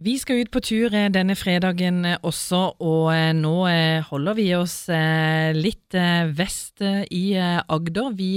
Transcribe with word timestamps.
Vi 0.00 0.14
skal 0.16 0.38
ut 0.40 0.48
på 0.48 0.62
tur 0.64 0.94
eh, 0.96 1.10
denne 1.12 1.34
fredagen 1.36 2.06
eh, 2.08 2.16
også, 2.24 2.60
og 2.80 3.10
eh, 3.12 3.34
nå 3.36 3.52
holder 4.08 4.36
vi 4.38 4.46
oss 4.56 4.76
litt 5.52 5.96
vest 6.36 6.80
i 7.12 7.24
Agder. 7.36 8.14
Vi, 8.16 8.30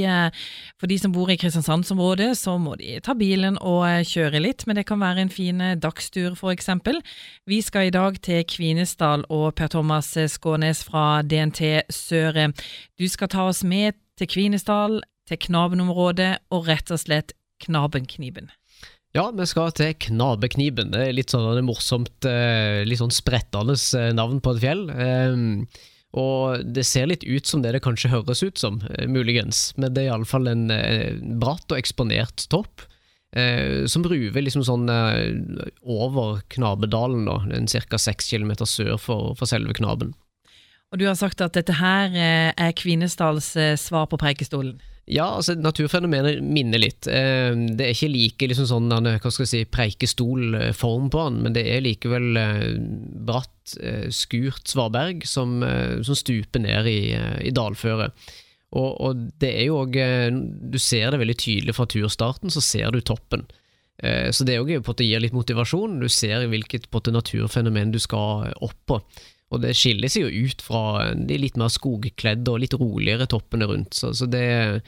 for 0.79 0.91
de 0.91 0.97
som 0.99 1.13
bor 1.15 1.31
i 1.31 1.38
Kristiansandsområdet, 1.39 2.34
så 2.36 2.57
må 2.60 2.76
de 2.79 2.97
ta 3.05 3.15
bilen 3.15 3.55
og 3.62 3.86
kjøre 4.10 4.41
litt, 4.44 4.65
men 4.68 4.76
det 4.76 4.86
kan 4.89 4.99
være 4.99 5.23
en 5.23 5.31
fin 5.31 5.62
dagstur 5.79 6.36
f.eks. 6.36 6.68
Vi 7.47 7.62
skal 7.63 7.87
i 7.87 7.93
dag 7.95 8.19
til 8.25 8.43
Kvinesdal 8.49 9.23
og 9.31 9.53
Per 9.55 9.71
Thomas 9.71 10.11
Skånes 10.35 10.83
fra 10.83 11.21
DNT 11.23 11.85
Søre. 11.93 12.49
Du 12.99 13.07
skal 13.07 13.31
ta 13.31 13.47
oss 13.47 13.63
med 13.63 13.95
til 14.19 14.27
Kvinesdal, 14.27 14.99
til 15.29 15.39
Knabenområdet 15.47 16.34
og 16.52 16.67
rett 16.67 16.91
og 16.91 16.99
slett 17.05 17.31
Knabenkniben. 17.63 18.52
Ja, 19.13 19.27
vi 19.30 19.45
skal 19.45 19.70
til 19.77 19.91
Knabekniben. 20.07 20.89
Det 20.89 21.02
er 21.05 21.13
litt 21.13 21.34
sånn 21.34 21.59
morsomt, 21.67 22.25
eh, 22.25 22.81
litt 22.81 22.98
sånn 22.98 23.13
sprettende 23.13 23.76
eh, 23.99 24.09
navn 24.17 24.40
på 24.41 24.55
et 24.55 24.62
fjell. 24.63 24.88
Ehm, 24.90 25.67
og 26.17 26.63
det 26.73 26.81
ser 26.90 27.12
litt 27.12 27.21
ut 27.21 27.45
som 27.45 27.62
det 27.62 27.76
det 27.76 27.84
kanskje 27.85 28.09
høres 28.09 28.41
ut 28.41 28.57
som, 28.57 28.81
eh, 28.90 29.05
muligens, 29.05 29.77
men 29.77 29.94
det 29.94 30.07
er 30.07 30.09
iallfall 30.16 30.49
en 30.49 30.66
bratt 31.41 31.70
og 31.70 31.77
eksponert 31.77 32.48
topp. 32.49 32.90
Som 33.90 34.04
ruver 34.05 34.44
liksom 34.45 34.62
sånn 34.62 34.85
over 35.82 36.43
Knabedalen, 36.54 37.26
da, 37.26 37.40
ca. 37.66 37.98
seks 37.98 38.27
kilometer 38.30 38.70
sør 38.70 38.99
for, 39.02 39.34
for 39.34 39.49
selve 39.49 39.73
Knaben. 39.73 40.12
Og 40.94 41.02
du 41.02 41.08
har 41.10 41.18
sagt 41.18 41.42
at 41.42 41.56
dette 41.58 41.74
her 41.80 42.14
er 42.14 42.76
Kvinesdals 42.78 43.56
svar 43.82 44.06
på 44.12 44.20
Preikestolen? 44.22 44.78
Ja, 45.04 45.26
altså 45.36 45.58
naturfenomenet 45.60 46.40
minner 46.48 46.80
litt. 46.80 47.10
Eh, 47.12 47.52
det 47.76 47.84
er 47.84 47.92
ikke 47.92 48.12
like 48.12 48.48
liksom 48.48 48.70
sånn 48.70 48.94
hva 48.94 49.20
skal 49.20 49.44
jeg 49.44 49.52
si, 49.52 49.64
preikestolform 49.68 51.10
på 51.12 51.26
den, 51.26 51.42
men 51.44 51.58
det 51.58 51.66
er 51.68 51.84
likevel 51.84 52.40
eh, 52.40 52.70
bratt, 53.28 53.76
eh, 53.84 54.08
skurt 54.16 54.72
svaberg 54.72 55.26
som, 55.27 55.60
som 56.08 56.16
stuper 56.16 56.63
ned 56.63 56.88
i, 56.88 57.02
i 57.50 57.52
dalføret. 57.52 58.16
Og, 58.74 58.90
og, 59.05 59.28
det 59.44 59.52
er 59.52 59.68
jo 59.68 59.84
òg 59.84 60.00
Du 60.74 60.80
ser 60.82 61.12
det 61.13 61.20
veldig 61.22 61.35
tydelig 61.38 61.76
fra 61.78 61.85
turstarten, 61.85 62.50
så 62.50 62.63
ser 62.63 62.96
du 62.96 63.04
toppen. 63.05 63.44
Så 64.33 64.44
det 64.44 64.55
jo 64.57 64.66
gir 64.66 65.22
litt 65.22 65.35
motivasjon. 65.38 66.00
Du 66.02 66.07
ser 66.09 66.47
hvilket 66.50 66.89
naturfenomen 67.13 67.94
du 67.94 68.00
skal 68.02 68.50
opp 68.66 68.80
på. 68.89 68.97
Og 69.53 69.61
det 69.63 69.75
skiller 69.77 70.11
seg 70.11 70.25
jo 70.25 70.47
ut 70.49 70.63
fra 70.65 71.13
de 71.13 71.37
litt 71.39 71.57
mer 71.59 71.71
skogkledde 71.73 72.53
og 72.53 72.63
litt 72.63 72.75
roligere 72.79 73.29
toppene 73.29 73.69
rundt. 73.69 73.93
Så, 73.97 74.13
så 74.17 74.27
det 74.29 74.43
er 74.43 74.79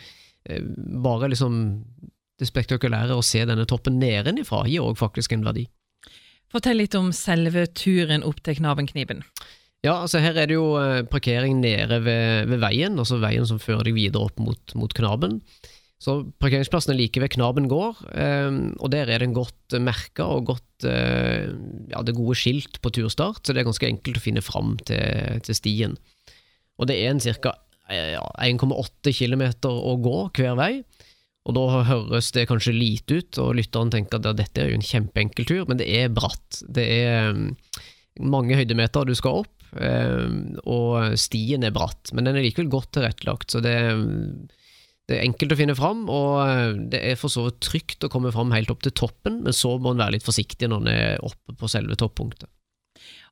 eh, 0.49 0.61
bare 1.05 1.29
liksom 1.33 1.59
det 2.39 2.49
spektakulære 2.49 3.15
å 3.15 3.23
se 3.23 3.45
denne 3.47 3.67
toppen 3.69 3.99
nedenifra 4.01 4.65
gir 4.67 4.83
òg 4.83 4.97
faktisk 4.99 5.35
en 5.35 5.45
verdi. 5.45 5.67
Fortell 6.51 6.79
litt 6.81 6.95
om 6.97 7.11
selve 7.15 7.65
turen 7.75 8.25
opp 8.27 8.41
til 8.43 8.59
Knabenkniben. 8.59 9.23
Ja, 9.85 9.99
altså 10.01 10.21
her 10.23 10.37
er 10.39 10.49
det 10.49 10.57
jo 10.57 10.75
eh, 10.81 11.03
parkering 11.07 11.59
nede 11.61 11.99
ved, 12.03 12.49
ved 12.49 12.61
veien, 12.63 12.97
altså 12.97 13.19
veien 13.21 13.45
som 13.47 13.61
fører 13.61 13.85
deg 13.85 13.97
videre 13.97 14.25
opp 14.27 14.41
mot, 14.41 14.75
mot 14.77 14.93
Knaben. 14.97 15.39
Så 16.05 16.19
Parkeringsplassen 16.41 16.93
er 16.93 16.99
like 16.99 17.21
ved 17.21 17.31
Knaben 17.33 17.65
gård, 17.71 17.97
ehm, 18.13 18.75
og 18.77 18.91
der 18.93 19.09
er 19.09 19.23
den 19.23 19.33
godt 19.33 19.73
merka 19.81 20.27
og 20.35 20.51
godt 20.51 20.85
eh, 20.85 21.49
Ja, 21.89 22.03
det 22.05 22.17
gode 22.17 22.37
skilt 22.37 22.77
på 22.83 22.91
turstart, 22.93 23.41
så 23.41 23.55
det 23.55 23.63
er 23.63 23.69
ganske 23.71 23.89
enkelt 23.89 24.19
å 24.19 24.23
finne 24.23 24.43
fram 24.45 24.75
til, 24.85 25.41
til 25.45 25.57
stien. 25.57 25.95
Og 26.77 26.91
det 26.91 26.99
er 27.01 27.13
en 27.13 27.23
ca. 27.23 27.55
Ja, 27.89 28.21
1,8 28.41 29.13
km 29.13 29.43
å 29.69 29.95
gå 30.01 30.15
hver 30.35 30.55
vei. 30.57 30.71
Og 31.45 31.53
da 31.53 31.83
høres 31.85 32.31
det 32.33 32.47
kanskje 32.49 32.73
lite 32.73 33.19
ut, 33.19 33.39
og 33.41 33.53
lytteren 33.59 33.93
tenker 33.93 34.17
at 34.17 34.37
dette 34.37 34.61
er 34.61 34.71
jo 34.71 34.79
en 34.79 34.85
kjempeenkel 34.85 35.45
tur, 35.45 35.65
men 35.69 35.77
det 35.81 35.87
er 35.93 36.13
bratt. 36.13 36.61
Det 36.65 36.85
er 36.85 37.31
ehm, 37.31 37.47
mange 38.25 38.57
høydemeter 38.57 39.09
du 39.09 39.13
skal 39.17 39.41
opp, 39.43 39.65
ehm, 39.77 40.57
og 40.69 41.17
stien 41.21 41.65
er 41.65 41.73
bratt, 41.73 42.13
men 42.13 42.29
den 42.29 42.37
er 42.37 42.45
likevel 42.45 42.69
godt 42.73 42.95
tilrettelagt, 42.97 43.53
så 43.53 43.61
det 43.65 43.73
er 43.73 44.05
det 45.05 45.19
er 45.19 45.25
enkelt 45.27 45.53
å 45.53 45.57
finne 45.59 45.75
fram, 45.77 46.05
og 46.09 46.39
eh, 46.41 46.77
det 46.93 47.01
er 47.11 47.17
for 47.19 47.29
så 47.29 47.45
vidt 47.45 47.59
trygt 47.61 48.05
å 48.05 48.09
komme 48.11 48.31
fram 48.33 48.53
helt 48.55 48.71
opp 48.73 48.81
til 48.85 48.93
toppen, 48.97 49.43
men 49.45 49.53
så 49.53 49.75
må 49.77 49.93
en 49.93 50.01
være 50.01 50.17
litt 50.17 50.25
forsiktig 50.25 50.69
når 50.71 50.81
en 50.81 50.93
er 50.93 51.25
oppe 51.25 51.53
på 51.59 51.69
selve 51.69 51.97
toppunktet. 51.99 52.49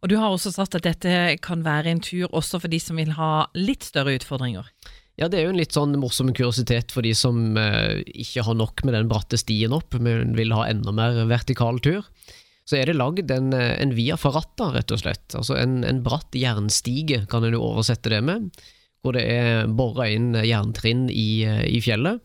Og 0.03 0.11
Du 0.11 0.17
har 0.19 0.29
også 0.29 0.51
sagt 0.51 0.75
at 0.75 0.85
dette 0.85 1.37
kan 1.41 1.63
være 1.65 1.93
en 1.93 2.03
tur 2.03 2.27
også 2.35 2.59
for 2.59 2.69
de 2.69 2.77
som 2.83 2.99
vil 2.99 3.15
ha 3.17 3.47
litt 3.55 3.87
større 3.87 4.13
utfordringer? 4.19 4.67
Ja, 5.17 5.29
det 5.29 5.39
er 5.39 5.47
jo 5.47 5.53
en 5.53 5.61
litt 5.61 5.73
sånn 5.73 5.93
morsom 6.01 6.31
kuriositet 6.35 6.93
for 6.93 7.05
de 7.05 7.13
som 7.17 7.57
eh, 7.57 8.03
ikke 8.11 8.45
har 8.45 8.57
nok 8.59 8.83
med 8.85 8.97
den 8.97 9.09
bratte 9.09 9.39
stien 9.39 9.73
opp, 9.73 9.95
men 10.01 10.33
vil 10.37 10.53
ha 10.53 10.67
enda 10.67 10.93
mer 10.93 11.23
vertikal 11.29 11.79
tur. 11.85 12.05
Så 12.69 12.77
er 12.79 12.89
det 12.89 12.97
lagd 12.99 13.31
en, 13.33 13.49
eh, 13.55 13.73
en 13.81 13.93
via 13.95 14.17
ferrata, 14.19 14.71
rett 14.75 14.93
og 14.93 15.01
slett. 15.01 15.25
Altså 15.37 15.57
en, 15.57 15.81
en 15.87 16.01
bratt 16.05 16.35
jernstige, 16.37 17.23
kan 17.31 17.45
en 17.45 17.57
jo 17.57 17.65
oversette 17.65 18.13
det 18.13 18.21
med 18.25 18.51
hvor 19.03 19.17
det 19.17 19.25
er 19.27 19.67
bora 19.67 20.07
inn 20.09 20.31
jerntrinn 20.47 21.09
i, 21.11 21.43
i, 21.43 21.79
fjellet. 21.83 22.23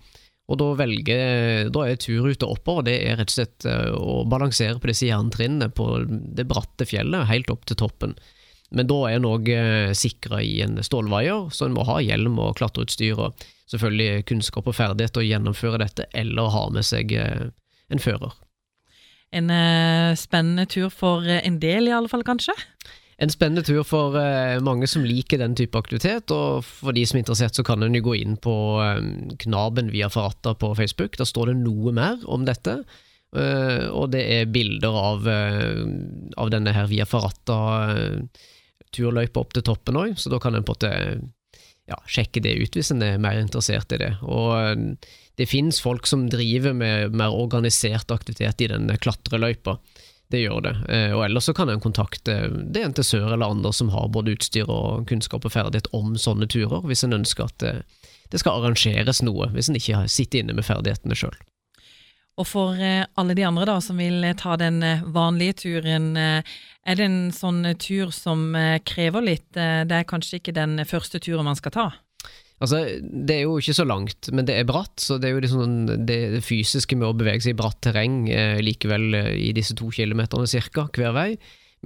Og 0.48 0.56
da, 0.60 0.70
velger, 0.78 1.68
da 1.74 1.84
er 1.84 1.98
turruta 2.00 2.48
oppover 2.48 2.86
det 2.86 2.96
er 3.04 3.18
rett 3.20 3.32
og 3.32 3.36
slett 3.36 3.66
eh, 3.68 3.90
å 3.92 4.22
balansere 4.30 4.78
på 4.80 4.88
disse 4.88 5.10
jerntrinnene 5.10 5.68
på 5.74 5.90
det 6.08 6.46
bratte 6.48 6.86
fjellet, 6.88 7.28
helt 7.28 7.50
opp 7.52 7.66
til 7.68 7.76
toppen. 7.82 8.14
Men 8.72 8.88
da 8.88 8.98
er 9.08 9.18
en 9.18 9.28
òg 9.28 9.50
eh, 9.52 9.92
sikra 9.96 10.40
i 10.44 10.58
en 10.64 10.80
stålvaier, 10.84 11.50
så 11.52 11.66
en 11.66 11.76
må 11.76 11.84
ha 11.88 11.98
hjelm 12.04 12.38
og 12.40 12.56
klatreutstyr 12.60 13.20
og 13.26 13.48
selvfølgelig 13.68 14.24
kunnskap 14.30 14.70
og 14.70 14.76
ferdighet 14.78 15.12
til 15.16 15.26
å 15.26 15.28
gjennomføre 15.28 15.82
dette, 15.82 16.08
eller 16.16 16.54
ha 16.54 16.64
med 16.72 16.86
seg 16.86 17.12
eh, 17.12 17.50
en 17.92 18.04
fører. 18.04 18.32
En 19.36 19.52
spennende 20.16 20.64
tur 20.72 20.88
for 20.88 21.26
en 21.28 21.58
del, 21.60 21.90
i 21.90 21.92
alle 21.92 22.08
fall, 22.08 22.24
kanskje? 22.24 22.54
En 23.18 23.30
spennende 23.32 23.64
tur 23.66 23.82
for 23.86 24.14
uh, 24.14 24.60
mange 24.62 24.86
som 24.90 25.04
liker 25.06 25.38
den 25.42 25.54
type 25.58 25.78
aktivitet, 25.78 26.30
og 26.30 26.64
for 26.66 26.92
de 26.94 27.06
som 27.06 27.16
er 27.18 27.22
interessert, 27.24 27.54
så 27.58 27.62
kan 27.66 27.82
en 27.82 27.94
jo 27.98 28.02
gå 28.06 28.14
inn 28.20 28.36
på 28.38 28.54
um, 28.78 29.28
Knaben 29.42 29.90
via 29.90 30.08
Farata 30.12 30.54
på 30.54 30.74
Facebook. 30.78 31.12
Da 31.18 31.24
står 31.26 31.46
det 31.50 31.56
noe 31.64 31.92
mer 31.96 32.16
om 32.30 32.44
dette. 32.46 32.74
Uh, 33.34 33.86
og 33.90 34.12
det 34.14 34.22
er 34.38 34.52
bilder 34.54 34.92
av, 34.94 35.26
av 36.38 36.50
denne 36.54 36.72
her 36.76 36.86
via 36.88 37.06
Farata-turløypa 37.10 39.40
opp 39.42 39.52
til 39.56 39.66
toppen 39.66 39.98
òg, 39.98 40.10
så 40.16 40.30
da 40.32 40.38
kan 40.42 40.54
en 40.54 40.66
på 40.66 40.74
en 40.86 41.32
ja, 41.88 41.96
sjekke 42.06 42.40
det 42.44 42.54
ut 42.60 42.76
hvis 42.76 42.90
en 42.92 43.02
er 43.02 43.18
mer 43.20 43.38
interessert 43.40 43.92
i 43.96 43.98
det. 44.00 44.12
Og 44.22 44.52
det 45.40 45.46
finnes 45.50 45.80
folk 45.82 46.06
som 46.06 46.30
driver 46.30 46.72
med 46.76 47.14
mer 47.16 47.30
organisert 47.34 48.10
aktivitet 48.14 48.60
i 48.62 48.70
denne 48.70 48.96
klatreløypa. 49.00 49.78
Det 50.28 50.42
gjør 50.42 50.60
det. 50.60 50.74
Eh, 50.92 51.12
og 51.16 51.24
ellers 51.24 51.48
så 51.48 51.54
kan 51.56 51.70
en 51.72 51.80
kontakte 51.80 52.36
det 52.52 52.82
en 52.84 52.94
til 52.96 53.06
Sør 53.06 53.30
eller 53.32 53.48
andre 53.48 53.72
som 53.72 53.88
har 53.94 54.10
både 54.12 54.34
utstyr 54.36 54.68
og 54.68 55.06
kunnskap 55.08 55.46
og 55.48 55.54
ferdighet 55.54 55.88
om 55.96 56.18
sånne 56.20 56.48
turer, 56.52 56.84
hvis 56.84 57.04
en 57.06 57.16
ønsker 57.16 57.48
at 57.48 57.64
eh, 57.64 57.84
det 58.28 58.42
skal 58.42 58.60
arrangeres 58.60 59.22
noe, 59.24 59.48
hvis 59.54 59.70
en 59.70 59.78
ikke 59.80 60.04
sitter 60.12 60.42
inne 60.42 60.56
med 60.58 60.68
ferdighetene 60.68 61.16
sjøl. 61.16 61.38
Og 62.38 62.46
for 62.46 62.76
eh, 62.76 63.06
alle 63.18 63.36
de 63.38 63.46
andre 63.48 63.64
da, 63.70 63.78
som 63.80 63.96
vil 63.98 64.26
ta 64.38 64.58
den 64.60 64.84
vanlige 65.16 65.62
turen, 65.64 66.10
er 66.18 66.96
det 67.00 67.08
en 67.08 67.32
sånn 67.34 67.64
tur 67.80 68.12
som 68.14 68.52
krever 68.84 69.24
litt? 69.24 69.48
Det 69.56 69.96
er 69.96 70.06
kanskje 70.08 70.42
ikke 70.42 70.54
den 70.60 70.76
første 70.88 71.20
turen 71.24 71.48
man 71.48 71.58
skal 71.58 71.74
ta? 71.74 71.88
Altså, 72.58 72.82
Det 73.00 73.36
er 73.36 73.44
jo 73.46 73.58
ikke 73.60 73.76
så 73.76 73.86
langt, 73.86 74.30
men 74.34 74.46
det 74.48 74.56
er 74.58 74.66
bratt, 74.66 74.96
så 74.98 75.18
det 75.18 75.28
er 75.28 75.36
jo 75.36 75.44
liksom 75.44 76.06
det, 76.08 76.42
fysiske 76.42 76.98
med 76.98 77.08
å 77.08 77.16
bevege 77.16 77.44
seg 77.44 77.54
i 77.54 77.60
bratt 77.60 77.78
terreng 77.86 78.24
eh, 78.34 78.58
likevel 78.64 79.14
eh, 79.14 79.32
i 79.48 79.52
disse 79.54 79.76
to 79.78 79.92
kilometerne 79.94 80.48
cirka 80.50 80.88
hver 80.96 81.14
vei. 81.14 81.30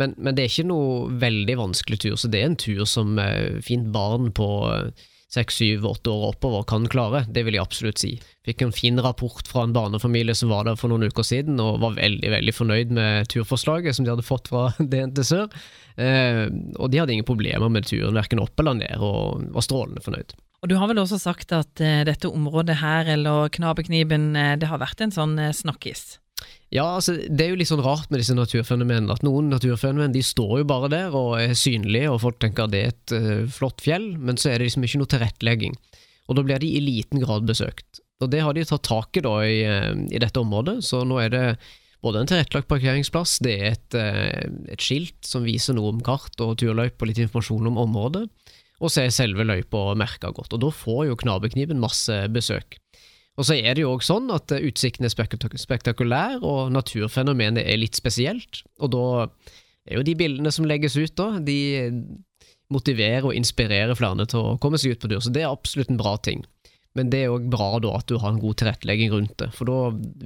Men, 0.00 0.15
men, 0.16 0.34
det 0.34 0.44
er 0.44 0.53
ikke 0.53 0.71
noe 0.71 1.09
veldig 1.21 1.59
vanskelig 1.60 1.99
tur, 2.00 2.16
så 2.16 2.31
det 2.33 2.41
er 2.41 2.49
en 2.49 2.60
tur 2.60 2.87
som 2.88 3.19
eh, 3.21 3.60
fint 3.65 3.91
barn 3.93 4.31
på 4.33 4.49
eh, 4.72 5.09
seks, 5.33 5.59
syv, 5.60 5.84
åtte 5.88 6.12
år 6.12 6.31
oppover 6.33 6.65
kan 6.69 6.87
klare. 6.93 7.25
Det 7.28 7.44
vil 7.44 7.56
jeg 7.56 7.65
absolutt 7.65 8.00
si. 8.00 8.12
Fikk 8.44 8.65
en 8.65 8.75
fin 8.77 9.00
rapport 9.00 9.44
fra 9.49 9.65
en 9.66 9.75
barnefamilie 9.77 10.37
som 10.37 10.53
var 10.53 10.66
der 10.69 10.77
for 10.81 10.93
noen 10.93 11.09
uker 11.09 11.27
siden, 11.27 11.60
og 11.60 11.81
var 11.84 11.97
veldig 11.97 12.33
veldig 12.34 12.54
fornøyd 12.56 12.93
med 12.97 13.28
turforslaget 13.33 13.97
som 13.97 14.09
de 14.09 14.12
hadde 14.12 14.27
fått 14.27 14.48
fra 14.53 14.71
DNT 14.92 15.21
Sør. 15.28 15.53
Eh, 16.01 16.47
og 16.78 16.92
de 16.92 17.01
hadde 17.01 17.16
ingen 17.16 17.28
problemer 17.28 17.72
med 17.72 17.89
turen, 17.89 18.16
verken 18.16 18.41
opp 18.45 18.60
eller 18.60 18.80
ned, 18.80 18.97
og 19.04 19.45
var 19.53 19.68
strålende 19.68 20.04
fornøyd. 20.04 20.36
Og 20.62 20.70
Du 20.70 20.76
har 20.78 20.86
vel 20.86 21.00
også 21.03 21.18
sagt 21.18 21.53
at 21.56 21.80
uh, 21.82 22.03
dette 22.06 22.30
området 22.30 22.78
her, 22.78 23.09
eller 23.16 23.50
Knabekniben, 23.50 24.30
uh, 24.38 24.54
det 24.54 24.68
har 24.70 24.78
vært 24.78 25.03
en 25.03 25.14
sånn 25.14 25.34
uh, 25.41 25.50
snakkis? 25.50 26.20
Ja, 26.72 26.86
altså, 26.86 27.16
det 27.18 27.44
er 27.44 27.50
jo 27.50 27.59
litt 27.59 27.70
sånn 27.70 27.82
rart 27.82 28.06
med 28.10 28.22
disse 28.22 28.36
naturfenomenene. 28.38 29.10
At 29.10 29.26
noen 29.26 29.50
naturfenomen 29.50 30.14
de 30.14 30.22
står 30.24 30.62
jo 30.62 30.68
bare 30.70 30.91
der 30.92 31.18
og 31.18 31.34
er 31.41 31.56
synlige, 31.59 32.12
og 32.14 32.22
folk 32.22 32.38
tenker 32.42 32.66
at 32.66 32.72
det 32.74 32.80
er 32.80 32.94
et 32.94 33.50
flott 33.53 33.82
fjell, 33.84 34.12
men 34.18 34.38
så 34.41 34.50
er 34.50 34.59
det 34.59 34.70
liksom 34.70 34.86
ikke 34.86 35.03
noe 35.03 35.10
tilrettelegging. 35.12 35.76
Og 36.30 36.38
da 36.38 36.47
blir 36.47 36.62
de 36.62 36.70
i 36.78 36.80
liten 36.82 37.20
grad 37.22 37.44
besøkt. 37.47 38.00
Og 38.22 38.30
det 38.32 38.41
har 38.47 38.56
de 38.56 38.65
tatt 38.66 38.86
tak 38.86 39.18
i 39.18 39.22
da 39.22 39.34
i, 39.44 39.60
i 40.15 40.22
dette 40.22 40.41
området, 40.41 40.78
så 40.86 41.03
nå 41.06 41.20
er 41.20 41.34
det 41.34 41.44
både 42.03 42.22
en 42.22 42.30
tilrettelagt 42.30 42.70
parkeringsplass, 42.70 43.36
det 43.44 43.54
er 43.58 43.76
et, 43.76 43.98
et 44.72 44.82
skilt 44.82 45.20
som 45.26 45.44
viser 45.47 45.76
noe 45.76 45.92
om 45.92 46.03
kart 46.03 46.41
og 46.42 46.56
turløype 46.62 47.04
og 47.04 47.12
litt 47.12 47.22
informasjon 47.22 47.70
om 47.70 47.78
området 47.84 48.24
og 48.82 48.90
så 48.90 49.04
er 49.04 49.14
selve 49.14 49.46
løypa 49.46 49.92
merka 49.98 50.32
godt. 50.34 50.56
Og 50.56 50.62
da 50.64 50.70
får 50.74 51.04
jo 51.08 51.18
Knabekniven 51.22 51.80
masse 51.82 52.16
besøk. 52.34 52.80
Og 53.38 53.46
så 53.48 53.56
er 53.56 53.76
det 53.76 53.84
jo 53.84 53.94
også 53.94 54.18
sånn 54.18 54.32
at 54.34 54.52
utsikten 54.58 55.06
er 55.06 55.12
spektakulær, 55.12 56.42
og 56.44 56.72
naturfenomenet 56.74 57.64
er 57.64 57.80
litt 57.80 57.96
spesielt. 57.96 58.60
Og 58.82 58.92
da 58.92 59.04
er 59.88 60.00
jo 60.00 60.04
de 60.06 60.16
bildene 60.18 60.52
som 60.52 60.66
legges 60.68 60.98
ut, 60.98 61.14
da, 61.16 61.38
de 61.40 61.58
motiverer 62.72 63.28
og 63.28 63.36
inspirerer 63.36 63.96
flere 63.96 64.26
til 64.28 64.40
å 64.42 64.58
komme 64.60 64.80
seg 64.80 64.96
ut 64.96 65.02
på 65.02 65.10
tur. 65.12 65.22
Så 65.24 65.32
det 65.32 65.44
er 65.44 65.52
absolutt 65.52 65.92
en 65.92 66.00
bra 66.00 66.16
ting. 66.24 66.44
Men 66.98 67.08
det 67.12 67.22
er 67.22 67.32
òg 67.32 67.48
bra 67.52 67.78
da 67.80 67.94
at 67.96 68.08
du 68.10 68.18
har 68.20 68.34
en 68.34 68.42
god 68.42 68.58
tilrettelegging 68.60 69.12
rundt 69.14 69.38
det, 69.40 69.48
for 69.56 69.68
da 69.68 69.78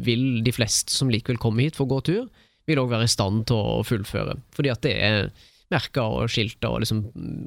vil 0.02 0.42
de 0.46 0.54
fleste 0.54 0.94
som 0.94 1.10
likevel 1.12 1.38
kommer 1.42 1.62
hit 1.62 1.78
for 1.78 1.86
å 1.86 1.92
gå 1.94 2.00
tur, 2.08 2.24
vil 2.66 2.80
òg 2.82 2.90
være 2.90 3.06
i 3.06 3.12
stand 3.12 3.44
til 3.46 3.60
å 3.60 3.84
fullføre. 3.86 4.34
Fordi 4.56 4.72
at 4.72 4.82
det 4.82 4.96
er 4.98 5.28
merka 5.72 6.04
og 6.06 6.30
skilta 6.30 6.70
og 6.72 6.82
liksom 6.84 7.02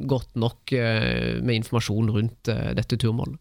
godt 0.09 0.35
nok 0.39 0.73
eh, 0.75 1.39
med 1.43 1.61
informasjon 1.61 2.11
rundt 2.15 2.51
eh, 2.51 2.71
dette 2.77 2.99
turmålet. 2.99 3.39